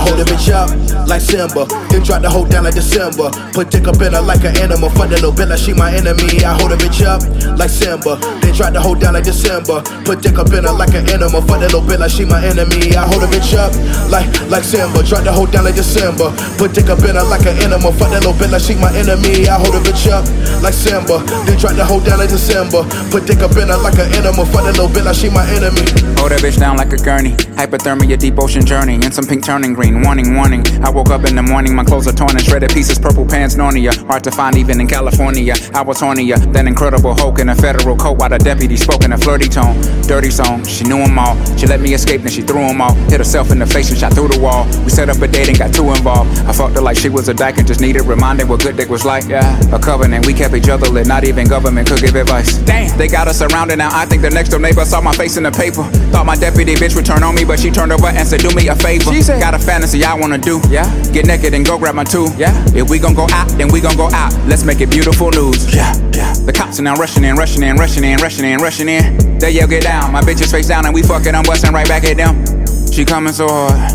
hold 0.02 0.18
a 0.20 0.24
bitch 0.26 0.50
up 0.50 0.68
like 1.06 1.20
Simba, 1.22 1.66
then 1.90 2.02
drop 2.02 2.22
the 2.22 2.30
hoe 2.30 2.46
down 2.46 2.64
like 2.64 2.74
December. 2.74 3.30
Put 3.52 3.70
dick 3.70 3.86
up 3.86 4.00
in 4.02 4.12
her 4.12 4.22
like 4.22 4.44
an 4.44 4.56
animal, 4.58 4.90
fuck 4.90 5.08
that 5.10 5.22
little 5.22 5.32
bitch 5.32 5.48
like 5.48 5.58
she 5.58 5.72
my 5.72 5.94
enemy. 5.94 6.42
I 6.42 6.54
hold 6.58 6.72
a 6.72 6.76
bitch 6.76 7.02
up 7.04 7.22
like 7.58 7.70
Simba, 7.70 8.18
then 8.42 8.52
drop 8.54 8.72
the 8.72 8.80
hoe 8.80 8.94
down 8.94 9.14
like 9.14 9.24
December. 9.24 9.82
Put 10.04 10.22
dick 10.22 10.38
up 10.38 10.52
in 10.52 10.64
her 10.64 10.74
like 10.74 10.94
an 10.94 11.06
animal, 11.10 11.42
fuck 11.42 11.62
that 11.62 11.72
little 11.72 11.82
bitch 11.82 11.98
like 11.98 12.10
she 12.10 12.24
my 12.24 12.42
enemy. 12.42 12.94
I 12.96 13.06
hold 13.06 13.22
a 13.22 13.28
bitch 13.30 13.54
up 13.54 13.70
like 14.10 14.28
like 14.50 14.64
Simba, 14.64 15.02
drop 15.06 15.24
the 15.24 15.32
hoe 15.32 15.46
down 15.46 15.64
like 15.64 15.76
December. 15.76 16.34
Put 16.58 16.74
dick 16.74 16.90
up 16.90 17.02
in 17.06 17.14
her 17.14 17.26
like 17.26 17.46
an 17.46 17.56
animal, 17.62 17.92
fuck 17.94 18.10
that 18.10 18.26
little 18.26 18.34
bitch 18.34 18.50
like 18.50 18.62
she 18.62 18.74
my 18.74 18.90
enemy. 18.94 19.46
I 19.46 19.58
hold 19.58 19.74
a 19.76 19.80
bitch 19.84 20.10
up 20.10 20.24
like 20.62 20.74
Simba, 20.74 21.22
then 21.46 21.56
drop 21.58 21.76
the 21.76 21.84
hoe 21.84 22.02
down 22.02 22.18
like 22.18 22.30
December. 22.30 22.82
Put 23.12 23.26
dick 23.26 23.44
up 23.44 23.54
in 23.54 23.68
her 23.68 23.78
like 23.78 23.98
an 23.98 24.08
animal, 24.18 24.46
fuck 24.48 24.66
that 24.66 24.74
little 24.74 24.90
bitch 24.90 25.04
like 25.04 25.16
she 25.16 25.28
my 25.30 25.44
enemy. 25.52 25.84
Hold 26.18 26.32
that 26.32 26.40
bitch 26.40 26.58
down 26.58 26.76
like 26.76 26.92
a 26.92 26.98
gurney. 26.98 27.36
Hypothermia, 27.58 28.18
deep 28.18 28.38
ocean 28.38 28.64
journey. 28.64 28.94
And 29.02 29.12
some 29.12 29.26
pink 29.26 29.44
turning 29.44 29.74
green. 29.74 29.91
Warning, 30.00 30.34
warning. 30.34 30.64
I 30.82 30.90
woke 30.90 31.10
up 31.10 31.24
in 31.24 31.36
the 31.36 31.42
morning, 31.42 31.74
my 31.74 31.84
clothes 31.84 32.06
are 32.06 32.12
torn 32.12 32.30
and 32.30 32.42
shredded 32.42 32.70
pieces. 32.70 32.98
Purple 32.98 33.26
pants, 33.26 33.54
Narnia. 33.56 33.92
Hard 34.06 34.24
to 34.24 34.30
find 34.30 34.56
even 34.56 34.80
in 34.80 34.86
California. 34.86 35.54
I 35.74 35.82
was 35.82 36.00
hornier 36.00 36.36
than 36.52 36.66
Incredible 36.66 37.14
Hulk 37.14 37.38
in 37.38 37.48
a 37.50 37.54
federal 37.54 37.96
coat 37.96 38.18
while 38.18 38.30
the 38.30 38.38
deputy 38.38 38.76
spoke 38.76 39.04
in 39.04 39.12
a 39.12 39.18
flirty 39.18 39.48
tone. 39.48 39.80
Dirty 40.02 40.30
song, 40.30 40.64
she 40.64 40.84
knew 40.84 40.98
them 40.98 41.18
all. 41.18 41.36
She 41.56 41.66
let 41.66 41.80
me 41.80 41.94
escape, 41.94 42.22
then 42.22 42.32
she 42.32 42.42
threw 42.42 42.66
them 42.66 42.80
all. 42.80 42.94
Hit 43.10 43.18
herself 43.20 43.50
in 43.50 43.58
the 43.58 43.66
face 43.66 43.90
and 43.90 43.98
shot 43.98 44.14
through 44.14 44.28
the 44.28 44.40
wall. 44.40 44.66
We 44.84 44.90
set 44.90 45.08
up 45.08 45.20
a 45.20 45.28
date 45.28 45.48
and 45.48 45.58
got 45.58 45.74
too 45.74 45.88
involved. 45.90 46.30
I 46.40 46.52
fucked 46.52 46.76
her 46.76 46.82
like 46.82 46.96
she 46.96 47.08
was 47.08 47.28
a 47.28 47.34
dyke 47.34 47.58
and 47.58 47.66
just 47.66 47.80
needed 47.80 48.02
reminding 48.02 48.48
what 48.48 48.60
good 48.60 48.76
dick 48.76 48.88
was 48.88 49.04
like. 49.04 49.24
Yeah, 49.28 49.60
a 49.72 49.78
covenant. 49.78 50.26
We 50.26 50.34
kept 50.34 50.54
each 50.54 50.68
other 50.68 50.88
lit, 50.88 51.06
not 51.06 51.24
even 51.24 51.46
government 51.48 51.88
could 51.88 52.00
give 52.00 52.14
advice. 52.16 52.58
Damn, 52.58 52.96
they 52.98 53.08
got 53.08 53.28
us 53.28 53.38
surrounded 53.38 53.76
now. 53.78 53.90
I 53.92 54.06
think 54.06 54.22
the 54.22 54.30
next 54.30 54.50
door 54.50 54.60
neighbor 54.60 54.84
saw 54.84 55.00
my 55.00 55.12
face 55.12 55.36
in 55.36 55.44
the 55.44 55.50
paper. 55.52 55.84
Thought 56.12 56.26
my 56.26 56.36
deputy 56.36 56.74
bitch 56.74 56.94
would 56.96 57.06
turn 57.06 57.22
on 57.22 57.34
me, 57.34 57.44
but 57.44 57.60
she 57.60 57.70
turned 57.70 57.92
over 57.92 58.06
and 58.06 58.26
said, 58.26 58.40
Do 58.40 58.50
me 58.54 58.68
a 58.68 58.76
favor. 58.76 59.12
She 59.12 59.22
said, 59.22 59.40
Got 59.40 59.54
a 59.54 59.58
fantasy 59.82 60.04
I 60.04 60.14
wanna 60.14 60.38
do. 60.38 60.60
Yeah, 60.70 60.86
get 61.10 61.26
naked 61.26 61.54
and 61.54 61.66
go 61.66 61.76
grab 61.76 61.96
my 61.96 62.04
two. 62.04 62.28
Yeah, 62.36 62.54
if 62.72 62.88
we 62.88 63.00
gon' 63.00 63.14
go 63.14 63.26
out, 63.32 63.48
then 63.58 63.66
we 63.66 63.80
gon' 63.80 63.96
go 63.96 64.08
out. 64.12 64.32
Let's 64.46 64.62
make 64.62 64.80
it 64.80 64.90
beautiful 64.90 65.30
news. 65.30 65.74
Yeah, 65.74 65.92
yeah. 66.14 66.32
The 66.34 66.52
cops 66.52 66.78
are 66.78 66.82
now 66.82 66.94
rushing 66.94 67.24
in, 67.24 67.34
rushing 67.34 67.64
in, 67.64 67.74
rushing 67.74 68.04
in, 68.04 68.18
rushing 68.18 68.44
in, 68.44 68.58
rushing 68.58 68.88
in. 68.88 69.38
They 69.40 69.50
yell, 69.50 69.66
Get 69.66 69.82
down. 69.82 70.12
My 70.12 70.20
bitch 70.20 70.40
is 70.40 70.52
face 70.52 70.68
down 70.68 70.86
and 70.86 70.94
we 70.94 71.02
fucking. 71.02 71.34
I'm 71.34 71.42
busting 71.42 71.72
right 71.72 71.88
back 71.88 72.04
at 72.04 72.16
them. 72.16 72.44
She 72.92 73.04
coming 73.04 73.32
so 73.32 73.48
hard. 73.48 73.90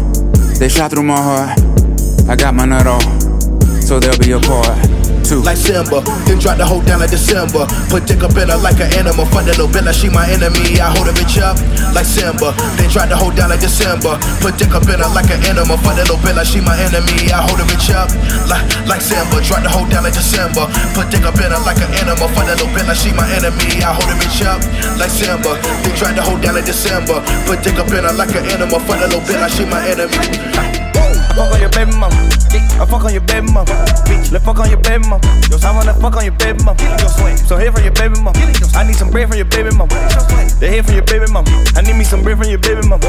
They 0.60 0.68
shot 0.68 0.92
through 0.92 1.04
my 1.04 1.16
heart. 1.16 1.58
I 2.28 2.36
got 2.36 2.54
my 2.54 2.66
nut 2.66 2.86
off, 2.86 3.04
so 3.82 3.98
there'll 4.00 4.20
be 4.20 4.32
a 4.32 4.40
part 4.40 4.97
two. 5.28 5.44
Like 5.44 5.60
Simba, 5.60 6.00
then 6.24 6.40
drop 6.40 6.56
the 6.56 6.64
hoe 6.64 6.82
down 6.82 7.04
like 7.04 7.12
December. 7.12 7.68
Put 7.92 8.08
dick 8.08 8.24
up 8.24 8.32
in 8.40 8.48
her 8.48 8.56
like 8.56 8.80
an 8.80 8.88
animal. 8.96 9.28
Fuck 9.28 9.44
that 9.44 9.60
little 9.60 9.68
bitch 9.68 9.92
she 9.92 10.08
my 10.08 10.24
enemy. 10.32 10.80
I 10.80 10.88
hold 10.88 11.12
a 11.12 11.14
bitch 11.14 11.36
up 11.44 11.60
like 11.92 12.08
Simba, 12.08 12.56
then 12.80 12.88
drop 12.88 13.12
the 13.12 13.20
hoe 13.20 13.36
down 13.36 13.52
like 13.52 13.60
December. 13.60 14.16
Put 14.40 14.56
dick 14.56 14.72
up 14.72 14.88
in 14.88 15.04
her 15.04 15.12
like 15.12 15.28
an 15.28 15.44
animal. 15.44 15.76
Fuck 15.84 16.00
that 16.00 16.08
little 16.08 16.24
bitch 16.24 16.40
she 16.48 16.64
my 16.64 16.80
enemy. 16.80 17.28
I 17.28 17.44
hold 17.44 17.60
a 17.60 17.68
bitch 17.68 17.92
up 17.92 18.08
like 18.48 18.64
like 18.88 19.04
Simba, 19.04 19.44
drop 19.44 19.62
the 19.68 19.70
hoe 19.70 19.86
down 19.92 20.08
like 20.08 20.16
December. 20.16 20.66
Put 20.96 21.12
dick 21.12 21.28
up 21.28 21.36
in 21.36 21.52
her 21.52 21.62
like 21.68 21.84
an 21.84 21.92
animal. 22.00 22.32
Fuck 22.32 22.48
that 22.48 22.56
little 22.64 22.72
bitch 22.72 22.88
she 22.96 23.12
my 23.12 23.28
enemy. 23.36 23.84
I 23.84 23.92
hold 23.92 24.08
a 24.08 24.16
bitch 24.16 24.42
up 24.48 24.64
like 24.96 25.12
Simba, 25.12 25.60
then 25.84 25.94
drop 26.00 26.16
the 26.16 26.24
hoe 26.24 26.40
down 26.40 26.56
like 26.56 26.66
December. 26.66 27.20
Put 27.44 27.60
dick 27.68 27.76
up 27.76 27.92
in 27.92 28.08
her 28.08 28.16
like 28.16 28.32
an 28.32 28.48
animal. 28.48 28.80
Fuck 28.88 29.04
that 29.04 29.12
little 29.12 29.22
bitch 29.28 29.60
she 29.60 29.68
my 29.68 29.84
enemy. 29.84 30.16
Fuck 31.38 31.54
on 31.54 31.62
your 31.62 31.70
baby 31.70 31.94
mama. 31.94 32.18
I 32.82 32.86
fuck 32.90 33.06
on 33.06 33.14
your 33.14 33.22
baby 33.22 33.46
mama. 33.54 33.70
Let's 34.34 34.42
fuck 34.42 34.58
on 34.58 34.70
your 34.74 34.82
baby 34.82 35.06
mama. 35.06 35.22
Yo, 35.54 35.62
I 35.62 35.70
wanna 35.70 35.94
fuck 35.94 36.18
on 36.18 36.26
your 36.26 36.34
baby 36.34 36.64
mama. 36.66 36.82
So 37.46 37.58
here 37.62 37.72
from 37.72 37.84
your 37.86 37.94
baby 37.94 38.18
mama. 38.18 38.34
I 38.74 38.82
need 38.82 38.98
some 38.98 39.12
bread 39.14 39.30
from 39.30 39.38
your 39.38 39.46
baby 39.46 39.70
mama. 39.78 39.94
They 40.58 40.74
here 40.74 40.82
from 40.82 40.96
your 40.96 41.06
baby 41.06 41.30
mama. 41.30 41.46
I 41.78 41.86
need 41.86 41.94
me 41.94 42.04
some 42.04 42.24
bread 42.24 42.42
from 42.42 42.50
your 42.50 42.58
baby 42.58 42.82
mama. 42.90 43.06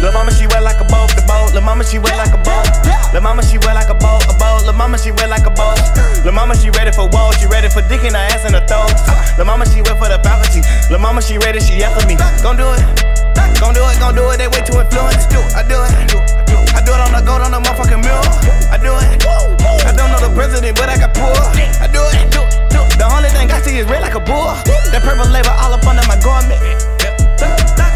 Lil' 0.00 0.12
mama, 0.16 0.32
she 0.32 0.48
wet 0.48 0.64
like 0.64 0.80
a 0.80 0.88
boat, 0.88 1.12
the 1.12 1.20
boat. 1.28 1.52
Lil' 1.52 1.60
mama, 1.60 1.84
she 1.84 1.98
wet 2.00 2.16
like 2.16 2.32
a 2.32 2.40
boat. 2.40 2.64
Lil' 3.12 3.20
mama, 3.20 3.44
she 3.44 3.58
wet 3.60 3.76
like 3.76 3.92
a 3.92 3.96
boat, 4.00 4.24
a 4.24 4.32
boat. 4.40 4.64
Lil' 4.64 4.72
mama, 4.72 4.96
she 4.96 5.12
wet 5.12 5.28
like 5.28 5.44
a 5.44 5.52
boat. 5.52 5.76
Lil' 6.24 6.32
mama, 6.32 6.56
she 6.56 6.70
ready 6.72 6.92
for 6.92 7.04
walls. 7.12 7.36
She 7.36 7.46
ready 7.52 7.68
for 7.68 7.84
dick 7.92 8.00
in 8.00 8.16
her 8.16 8.26
ass 8.32 8.48
and 8.48 8.56
her 8.56 8.64
throat. 8.64 8.96
Lil' 9.36 9.44
mama, 9.44 9.68
she 9.68 9.84
wet 9.84 10.00
for 10.00 10.08
the 10.08 10.16
faculty. 10.24 10.64
Lil' 10.88 11.04
mama, 11.04 11.20
she 11.20 11.36
ready, 11.36 11.60
she 11.60 11.84
after 11.84 12.06
me. 12.08 12.16
Gon' 12.40 12.56
do 12.56 12.64
it. 12.72 13.17
Gon' 13.60 13.74
do 13.74 13.82
it, 13.86 13.98
gon' 13.98 14.14
do 14.14 14.24
it, 14.30 14.38
they 14.38 14.48
way 14.48 14.62
too 14.62 14.78
influenced. 14.78 15.30
I 15.54 15.62
do 15.66 15.78
it. 15.82 15.92
I 16.74 16.80
do 16.82 16.92
it 16.94 17.00
on 17.02 17.12
the 17.12 17.22
gold 17.26 17.42
on 17.42 17.50
the 17.50 17.60
motherfucking 17.60 18.02
mirror. 18.02 18.22
I 18.70 18.78
do 18.78 18.94
it. 18.94 19.26
I 19.82 19.92
don't 19.94 20.10
know 20.12 20.20
the 20.22 20.30
president, 20.34 20.78
but 20.78 20.88
I 20.88 20.96
got 20.96 21.14
poor. 21.14 21.34
I 21.82 21.86
do 21.90 22.02
it. 22.14 22.30
The 22.98 23.06
only 23.06 23.30
thing 23.30 23.50
I 23.50 23.60
see 23.60 23.78
is 23.78 23.86
red 23.86 24.02
like 24.02 24.14
a 24.14 24.20
bull. 24.20 24.54
That 24.94 25.02
purple 25.02 25.26
label 25.30 25.50
all 25.58 25.74
up 25.74 25.86
under 25.86 26.06
my 26.06 26.18
garment. 26.22 26.58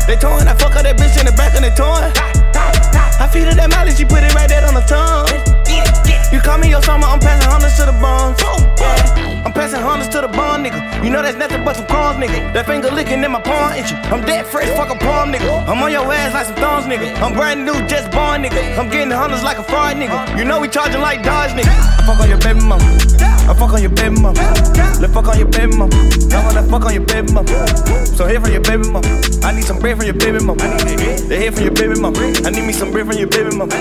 They 0.06 0.18
torn, 0.18 0.50
I 0.50 0.54
fuck 0.58 0.75
up 0.75 0.82
that 0.82 0.99
bitch 0.99 1.14
in 1.18 1.26
the 1.26 1.32
back 1.38 1.54
and 1.54 1.62
they 1.62 1.70
torn. 1.70 2.11
I 3.22 3.30
feed 3.30 3.46
her 3.46 3.54
that 3.54 3.70
mileage, 3.70 3.96
she 3.96 4.04
put 4.04 4.26
it 4.26 4.34
right 4.34 4.50
there 4.50 4.66
on 4.66 4.75
the 4.75 4.82
tongue. 4.82 5.30
You 6.34 6.42
call 6.42 6.58
me 6.58 6.70
your 6.75 6.82
summer, 6.82 7.06
I'm 7.06 7.20
passing 7.22 7.46
hundreds 7.46 7.78
to 7.78 7.87
the. 7.87 7.94
Yeah. 7.94 9.46
I'm 9.46 9.52
passing 9.52 9.78
hundreds 9.78 10.11
to 10.11 10.22
the 10.22 10.28
bone, 10.28 10.66
nigga. 10.66 10.82
You 11.04 11.11
know 11.11 11.22
that's 11.22 11.38
nothing 11.38 11.62
but 11.62 11.76
some 11.76 11.87
crumbs, 11.87 12.01
nigga. 12.16 12.52
That 12.52 12.66
finger 12.66 12.90
licking 12.90 13.23
in 13.23 13.31
my 13.31 13.40
palm 13.40 13.73
itching. 13.73 13.99
I'm 14.12 14.25
dead 14.25 14.47
fresh, 14.47 14.69
fuck 14.76 14.90
a 14.90 14.99
palm, 14.99 15.33
nigga. 15.33 15.66
I'm 15.69 15.83
on 15.83 15.92
your 15.92 16.04
ass 16.12 16.35
like 16.35 16.47
some 16.47 16.57
thongs, 16.57 16.87
nigga. 16.87 17.14
I'm 17.21 17.35
brand 17.35 17.64
new, 17.64 17.75
just 17.88 18.11
born, 18.11 18.42
nigga. 18.42 18.78
I'm 18.78 18.88
getting 18.88 19.11
hundreds 19.11 19.42
like 19.42 19.59
a 19.59 19.64
fraud, 19.64 19.97
nigga. 19.97 20.38
You 20.38 20.45
know 20.45 20.61
we 20.61 20.69
charging 20.69 21.00
like 21.00 21.23
Dodge, 21.23 21.52
nigga. 21.52 21.73
I 21.73 22.07
fuck 22.07 22.21
on 22.21 22.28
your 22.28 22.38
baby 22.38 22.61
mama. 22.61 22.85
I 23.49 23.54
fuck 23.54 23.73
on 23.73 23.81
your 23.81 23.90
baby 23.90 24.21
mama. 24.21 24.38
Let 25.00 25.11
fuck 25.11 25.28
on 25.28 25.38
your 25.38 25.49
baby 25.49 25.76
mama. 25.76 25.95
I 26.33 26.45
wanna 26.45 26.62
fuck 26.62 26.85
on 26.85 26.95
your 26.95 27.04
baby 27.04 27.33
mama. 27.33 27.66
So 28.07 28.26
here 28.26 28.40
for 28.40 28.50
your 28.50 28.62
baby 28.62 28.88
mama. 28.88 29.07
I 29.42 29.52
need 29.52 29.64
some 29.64 29.78
bread 29.78 29.97
from 29.97 30.07
your 30.07 30.14
baby 30.14 30.38
mama. 30.38 30.62
The 30.62 31.37
head 31.37 31.54
from 31.54 31.64
your 31.64 31.75
baby 31.75 31.99
mama. 31.99 32.19
I 32.45 32.50
need 32.50 32.64
me 32.66 32.73
some 32.73 32.90
bread 32.92 33.07
from 33.07 33.19
your 33.19 33.28
baby 33.28 33.57
mama. 33.57 33.75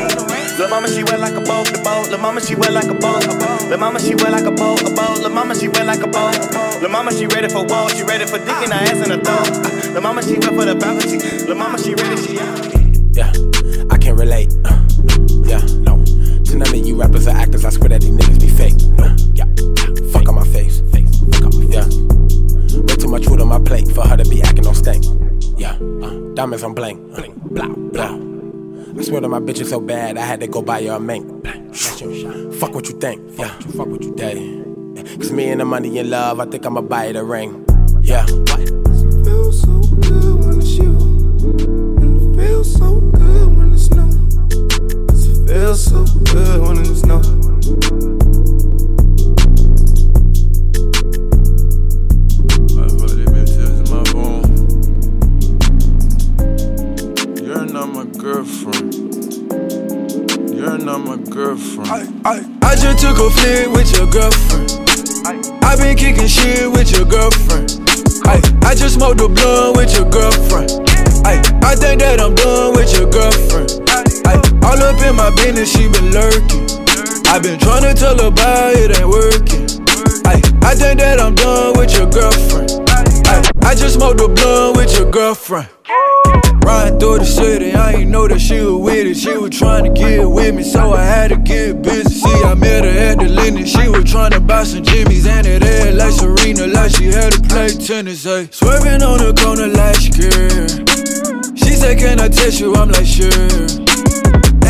Lil' 0.58 0.70
mama, 0.70 0.88
she 0.90 1.04
wet 1.04 1.20
like 1.20 1.34
a 1.34 1.42
boat, 1.42 1.66
the 1.68 1.82
boat. 1.82 2.10
Lil' 2.10 2.20
mama, 2.20 2.42
she 2.42 2.56
wet 2.56 2.74
like 2.74 2.86
a 2.86 2.94
boat, 2.94 3.26
a 3.26 3.34
boat. 3.34 3.70
Lil' 3.70 3.80
mama, 3.80 4.00
she 4.00 4.14
wet 4.16 4.32
like 4.32 4.46
a 4.46 4.52
boat, 4.52 4.82
a 4.82 4.94
boat. 4.94 5.22
Lil' 5.22 5.32
mama, 5.32 5.56
she 5.56 5.68
wet 5.70 5.86
like 5.86 6.04
a 6.04 6.08
boat. 6.08 6.38
Lil' 6.82 6.92
mama, 6.92 7.12
she 7.14 7.26
ready 7.28 7.50
for 7.50 7.66
war, 7.66 7.90
she 7.90 8.04
ready 8.04 8.21
for 8.28 8.38
dick 8.38 8.62
in 8.64 8.72
her 8.72 8.82
ass 8.82 9.08
in 9.08 9.22
throat. 9.22 9.50
Uh, 9.50 9.94
Lil' 9.94 10.02
mama, 10.02 10.22
she 10.24 10.34
wet 10.34 10.54
for 10.54 10.66
the 10.66 10.76
balcony. 10.76 11.18
Lil' 11.46 11.56
mama, 11.56 11.78
she 11.80 11.94
ready, 11.96 12.18
she 12.22 12.40
out. 12.40 12.58
Yeah, 13.14 13.32
I 13.90 13.98
can't 13.98 14.18
relate. 14.18 14.54
Uh, 14.66 14.78
yeah, 15.46 15.62
no. 15.82 16.04
To 16.46 16.58
none 16.58 16.68
of 16.68 16.86
you 16.86 16.96
rappers 17.00 17.28
or 17.28 17.32
actors, 17.32 17.66
I 17.66 17.70
swear 17.70 17.90
that 17.90 18.02
these 18.02 18.12
niggas 18.12 18.40
be 18.40 18.50
fake. 18.50 18.78
No, 18.98 19.08
yeah. 19.34 19.46
Fuck 20.12 20.28
on 20.30 20.36
my 20.36 20.48
face. 20.48 20.82
Fuck 21.32 21.46
on 21.46 21.60
my 21.60 21.66
Yeah. 21.74 21.88
Way 22.82 22.96
too 22.96 23.08
much 23.08 23.26
food 23.26 23.42
on 23.42 23.48
my 23.48 23.60
plate 23.60 23.88
for 23.92 24.08
her 24.08 24.18
to 24.18 24.30
be 24.30 24.42
acting 24.42 24.68
on 24.68 24.76
stank. 24.76 25.04
Yeah, 25.58 25.74
uh, 26.02 26.34
diamonds 26.34 26.64
on 26.64 26.74
blank. 26.74 27.00
Bling, 27.16 27.34
blah, 27.52 27.68
blah. 27.68 28.20
I 28.98 29.04
swear 29.04 29.22
to 29.22 29.30
my 29.30 29.40
bitch 29.40 29.62
is 29.62 29.70
so 29.70 29.80
bad, 29.80 30.18
I 30.18 30.26
had 30.26 30.40
to 30.42 30.48
go 30.48 30.62
buy 30.62 30.84
her 30.84 30.94
a 30.94 31.00
mink. 31.00 31.26
Fuck 31.76 32.76
what 32.76 32.88
you 32.88 33.00
think. 33.00 33.22
Yeah, 33.38 33.50
fuck 33.76 33.88
what 33.88 34.04
you 34.04 34.14
think. 34.16 34.62
Cause 35.18 35.32
me 35.32 35.50
and 35.50 35.62
the 35.62 35.66
money 35.66 35.98
in 35.98 36.10
love, 36.10 36.40
I 36.40 36.46
think 36.46 36.66
I'ma 36.66 36.82
buy 36.82 37.06
a 37.06 37.24
ring. 37.24 37.66
Yeah. 38.04 38.26
Why? 38.26 38.62
It 38.62 39.26
feels 39.26 39.62
so 39.62 39.80
good 40.02 40.36
when 40.40 40.60
it's 40.60 40.72
you. 40.76 40.98
It 42.02 42.36
feels 42.36 42.74
so 42.74 43.00
good 43.00 43.58
when 43.58 43.74
it's 43.74 43.90
new. 43.92 44.10
It 45.12 45.48
feels 45.48 45.84
so 45.84 46.04
good 46.26 46.62
when 46.62 46.78
it's 46.80 47.06
new. 47.06 47.22
You're 57.46 57.66
not 57.68 57.88
my 57.94 58.06
girlfriend. 58.20 58.94
You're 60.56 60.78
not 60.80 61.00
my 61.06 61.18
girlfriend. 61.30 61.90
I, 62.26 62.44
I 62.64 62.76
just 62.76 63.00
took 63.00 63.20
a 63.20 63.30
flick 63.30 63.70
with 63.72 63.96
your 63.96 64.08
girlfriend. 64.10 64.72
I 65.64 65.76
been 65.78 65.96
kicking 65.96 66.28
shit 66.28 66.70
with 66.70 66.92
your 66.92 67.06
girlfriend. 67.06 67.71
I, 68.26 68.42
I 68.64 68.76
just 68.76 68.96
smoked 68.96 69.18
the 69.20 69.28
blunt 69.28 69.78
with 69.78 69.94
your 69.96 70.10
girlfriend. 70.10 70.72
I, 71.26 71.42
I 71.64 71.76
think 71.76 72.02
that 72.02 72.20
I'm 72.20 72.36
done 72.36 72.74
with 72.74 72.92
your 72.94 73.10
girlfriend. 73.10 73.82
I, 73.90 74.36
all 74.66 74.82
up 74.82 75.00
in 75.02 75.16
my 75.16 75.30
business, 75.36 75.72
she 75.72 75.88
been 75.90 76.12
lurking. 76.12 76.68
I 77.28 77.40
been 77.40 77.60
trying 77.60 77.84
to 77.84 77.94
tell 77.94 78.18
her 78.18 78.28
about 78.28 78.74
it 78.76 78.98
ain't 78.98 79.08
working. 79.08 79.66
I, 80.26 80.42
I 80.62 80.76
think 80.76 81.00
that 81.00 81.20
I'm 81.20 81.36
done 81.36 81.78
with 81.78 81.94
your 81.96 82.10
girlfriend. 82.10 82.72
I, 83.28 83.42
I 83.64 83.76
just 83.76 83.96
smoked 83.96 84.20
a 84.22 84.28
blunt 84.28 84.78
with 84.78 84.98
your 84.98 85.10
girlfriend. 85.10 85.70
Riding 86.64 87.00
through 87.00 87.20
the 87.20 87.26
city, 87.26 87.74
I 87.74 87.94
ain't 87.94 88.10
know 88.10 88.28
that 88.28 88.40
she 88.40 88.60
was 88.62 88.76
She 89.14 89.36
was 89.36 89.52
trying 89.52 89.84
to 89.84 89.92
get 89.92 90.26
with 90.30 90.56
me, 90.56 90.64
so 90.64 90.94
I 90.94 91.04
had 91.04 91.30
to 91.30 91.36
get 91.36 91.82
busy. 91.82 92.10
See, 92.10 92.44
I 92.44 92.54
met 92.54 92.86
her 92.86 92.90
at 92.90 93.20
the 93.20 93.28
Lenox. 93.28 93.70
She 93.70 93.90
was 93.90 94.10
trying 94.10 94.32
to 94.32 94.40
buy 94.40 94.64
some 94.64 94.84
Jimmy's 94.84 95.28
and 95.28 95.46
it 95.46 95.62
had 95.62 95.96
like 95.96 96.14
Serena, 96.14 96.68
like 96.68 96.92
she 96.92 97.06
had 97.06 97.34
to 97.34 97.42
play 97.42 97.68
tennis. 97.70 98.26
Ay. 98.26 98.48
Swerving 98.52 99.04
on 99.04 99.20
the 99.20 99.34
corner 99.36 99.68
like 99.68 99.98
she 99.98 100.12
care. 100.12 100.68
She 101.56 101.76
said, 101.76 102.00
Can 102.00 102.22
I 102.22 102.30
touch 102.30 102.60
you? 102.62 102.74
I'm 102.74 102.90
like, 102.90 103.06
Sure. 103.06 103.28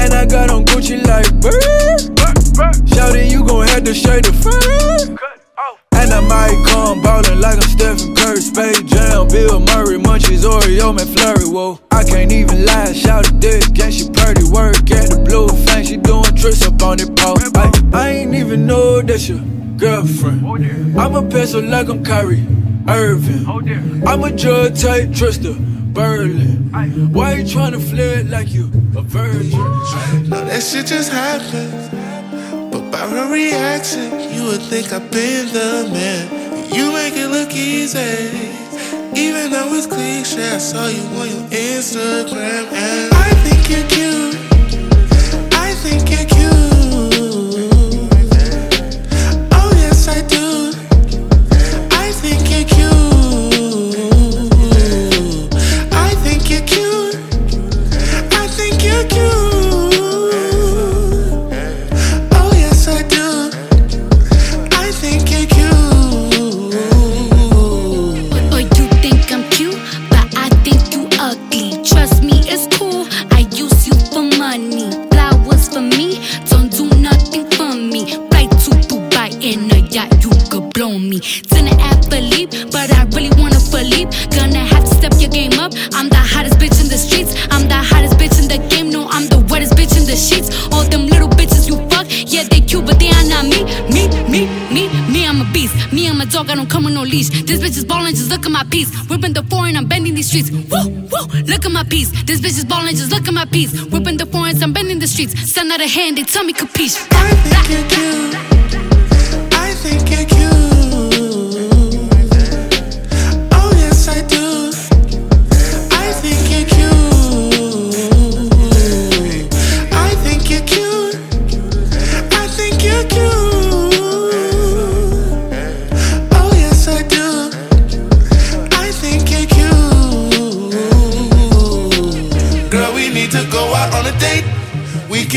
And 0.01 0.13
I 0.13 0.25
got 0.25 0.49
on 0.49 0.65
Gucci 0.65 0.97
like 1.05 1.29
bird. 1.39 2.01
Shouting, 2.89 3.29
you 3.29 3.45
gon' 3.45 3.67
have 3.67 3.83
to 3.83 3.93
shake 3.93 4.23
the 4.23 4.33
fur. 4.33 5.17
And 5.93 6.11
I 6.11 6.19
might 6.21 6.57
come 6.67 7.01
ballin' 7.03 7.39
like 7.39 7.57
I'm 7.57 7.69
Stephen 7.69 8.15
Curry, 8.15 8.41
Space 8.41 8.81
Jam, 8.81 9.27
Bill 9.27 9.59
Murray, 9.59 9.99
Munchies, 9.99 10.43
Oreo, 10.43 10.97
McFlurry, 10.97 11.51
whoa. 11.53 11.90
I 12.01 12.03
can't 12.03 12.31
even 12.31 12.65
lie, 12.65 12.93
shout 12.93 13.27
at 13.27 13.39
this, 13.39 13.67
gang, 13.67 13.91
she 13.91 14.09
pretty 14.09 14.49
work 14.49 14.89
at 14.89 15.11
the 15.11 15.21
Blue 15.23 15.47
Flame, 15.47 15.85
she 15.85 15.97
doing 15.97 16.23
tricks 16.35 16.65
up 16.65 16.81
on 16.81 16.99
it, 16.99 17.15
pole. 17.15 17.37
I, 17.55 17.71
I 17.93 18.09
ain't 18.09 18.33
even 18.33 18.65
know 18.65 19.03
that's 19.03 19.29
your 19.29 19.37
girlfriend. 19.77 20.43
I'm 20.97 21.13
a 21.13 21.21
pencil 21.21 21.61
like 21.61 21.89
I'm 21.89 22.03
Kyrie 22.03 22.43
Irving. 22.89 23.45
I'm 24.07 24.23
a 24.23 24.35
drug 24.35 24.75
type 24.75 25.13
trister, 25.13 25.53
Berlin. 25.59 26.71
Why 27.13 27.33
you 27.35 27.43
tryna 27.43 27.79
flirt 27.79 28.25
like 28.25 28.51
you 28.51 28.71
a 28.97 29.03
virgin? 29.03 29.51
No, 30.27 30.43
that 30.43 30.63
shit 30.63 30.87
just 30.87 31.11
happened. 31.11 32.71
But 32.71 32.91
by 32.91 32.97
her 32.97 33.31
reaction, 33.31 34.09
you 34.33 34.45
would 34.45 34.61
think 34.63 34.91
I've 34.91 35.11
been 35.11 35.53
the 35.53 35.87
man. 35.93 36.73
You 36.73 36.91
make 36.93 37.13
it 37.13 37.27
look 37.27 37.53
easy. 37.53 38.50
Even 39.15 39.51
though 39.51 39.73
it's 39.73 39.87
cliche, 39.87 40.55
I 40.55 40.57
saw 40.57 40.87
you 40.87 41.01
on 41.19 41.27
your 41.27 41.47
Instagram 41.49 42.71
and 42.71 43.13
I 43.13 43.29
think 43.43 43.69
you're 43.69 43.87
cute. 43.89 44.40
Is 97.81 97.87
ballin', 97.87 98.15
just 98.15 98.29
look 98.29 98.45
at 98.45 98.51
my 98.51 98.63
piece. 98.63 98.89
Whipping 99.09 99.33
the 99.33 99.43
foreign, 99.43 99.75
I'm 99.75 99.87
bending 99.87 100.13
these 100.13 100.27
streets. 100.27 100.51
Woo, 100.51 100.61
woo, 101.11 101.25
look 101.45 101.65
at 101.65 101.71
my 101.71 101.83
piece. 101.83 102.11
This 102.23 102.39
bitch 102.39 102.57
is 102.57 102.65
ballin', 102.65 102.95
just 102.95 103.11
look 103.11 103.27
at 103.27 103.33
my 103.33 103.45
piece. 103.45 103.71
Whipping 103.85 104.17
the 104.17 104.25
foreigns, 104.25 104.61
I'm 104.61 104.73
bending 104.73 104.99
the 104.99 105.07
streets. 105.07 105.33
Send 105.51 105.71
out 105.71 105.81
a 105.81 105.87
hand, 105.87 106.17
they 106.17 106.23
tell 106.23 106.43
me 106.43 106.53
capiche. 106.53 106.97
I 107.11 107.33
think 107.43 107.89
cute. 107.91 108.35
I 109.53 109.73
think 109.73 110.09
you're 110.11 110.30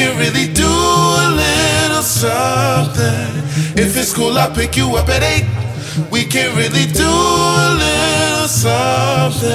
can 0.05 0.19
really 0.19 0.53
do 0.53 0.69
a 0.69 1.29
little 1.43 2.03
something. 2.03 3.31
If 3.83 3.97
it's 3.97 4.12
cool, 4.12 4.37
I'll 4.37 4.55
pick 4.55 4.77
you 4.77 4.97
up 4.97 5.09
at 5.09 5.23
eight. 5.23 5.47
We 6.11 6.25
can 6.25 6.55
really 6.57 6.87
do 6.93 7.09
a 7.09 7.69
little 7.83 8.49
something. 8.49 9.49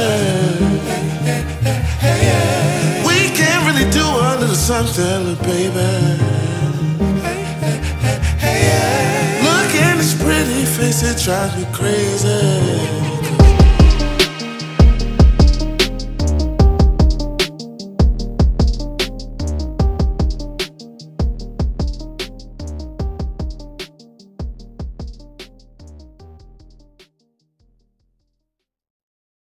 Hey, 1.29 1.41
hey, 1.65 1.81
hey, 2.05 3.03
we 3.05 3.17
can 3.38 3.57
really 3.67 3.89
do 3.91 4.01
a 4.01 4.29
little 4.41 4.55
something, 4.55 5.35
baby. 5.45 5.91
Look 9.47 9.71
at 9.85 9.95
this 9.97 10.15
pretty 10.23 10.65
face, 10.65 11.03
it 11.03 11.23
drives 11.23 11.55
me 11.57 11.65
crazy. 11.71 13.28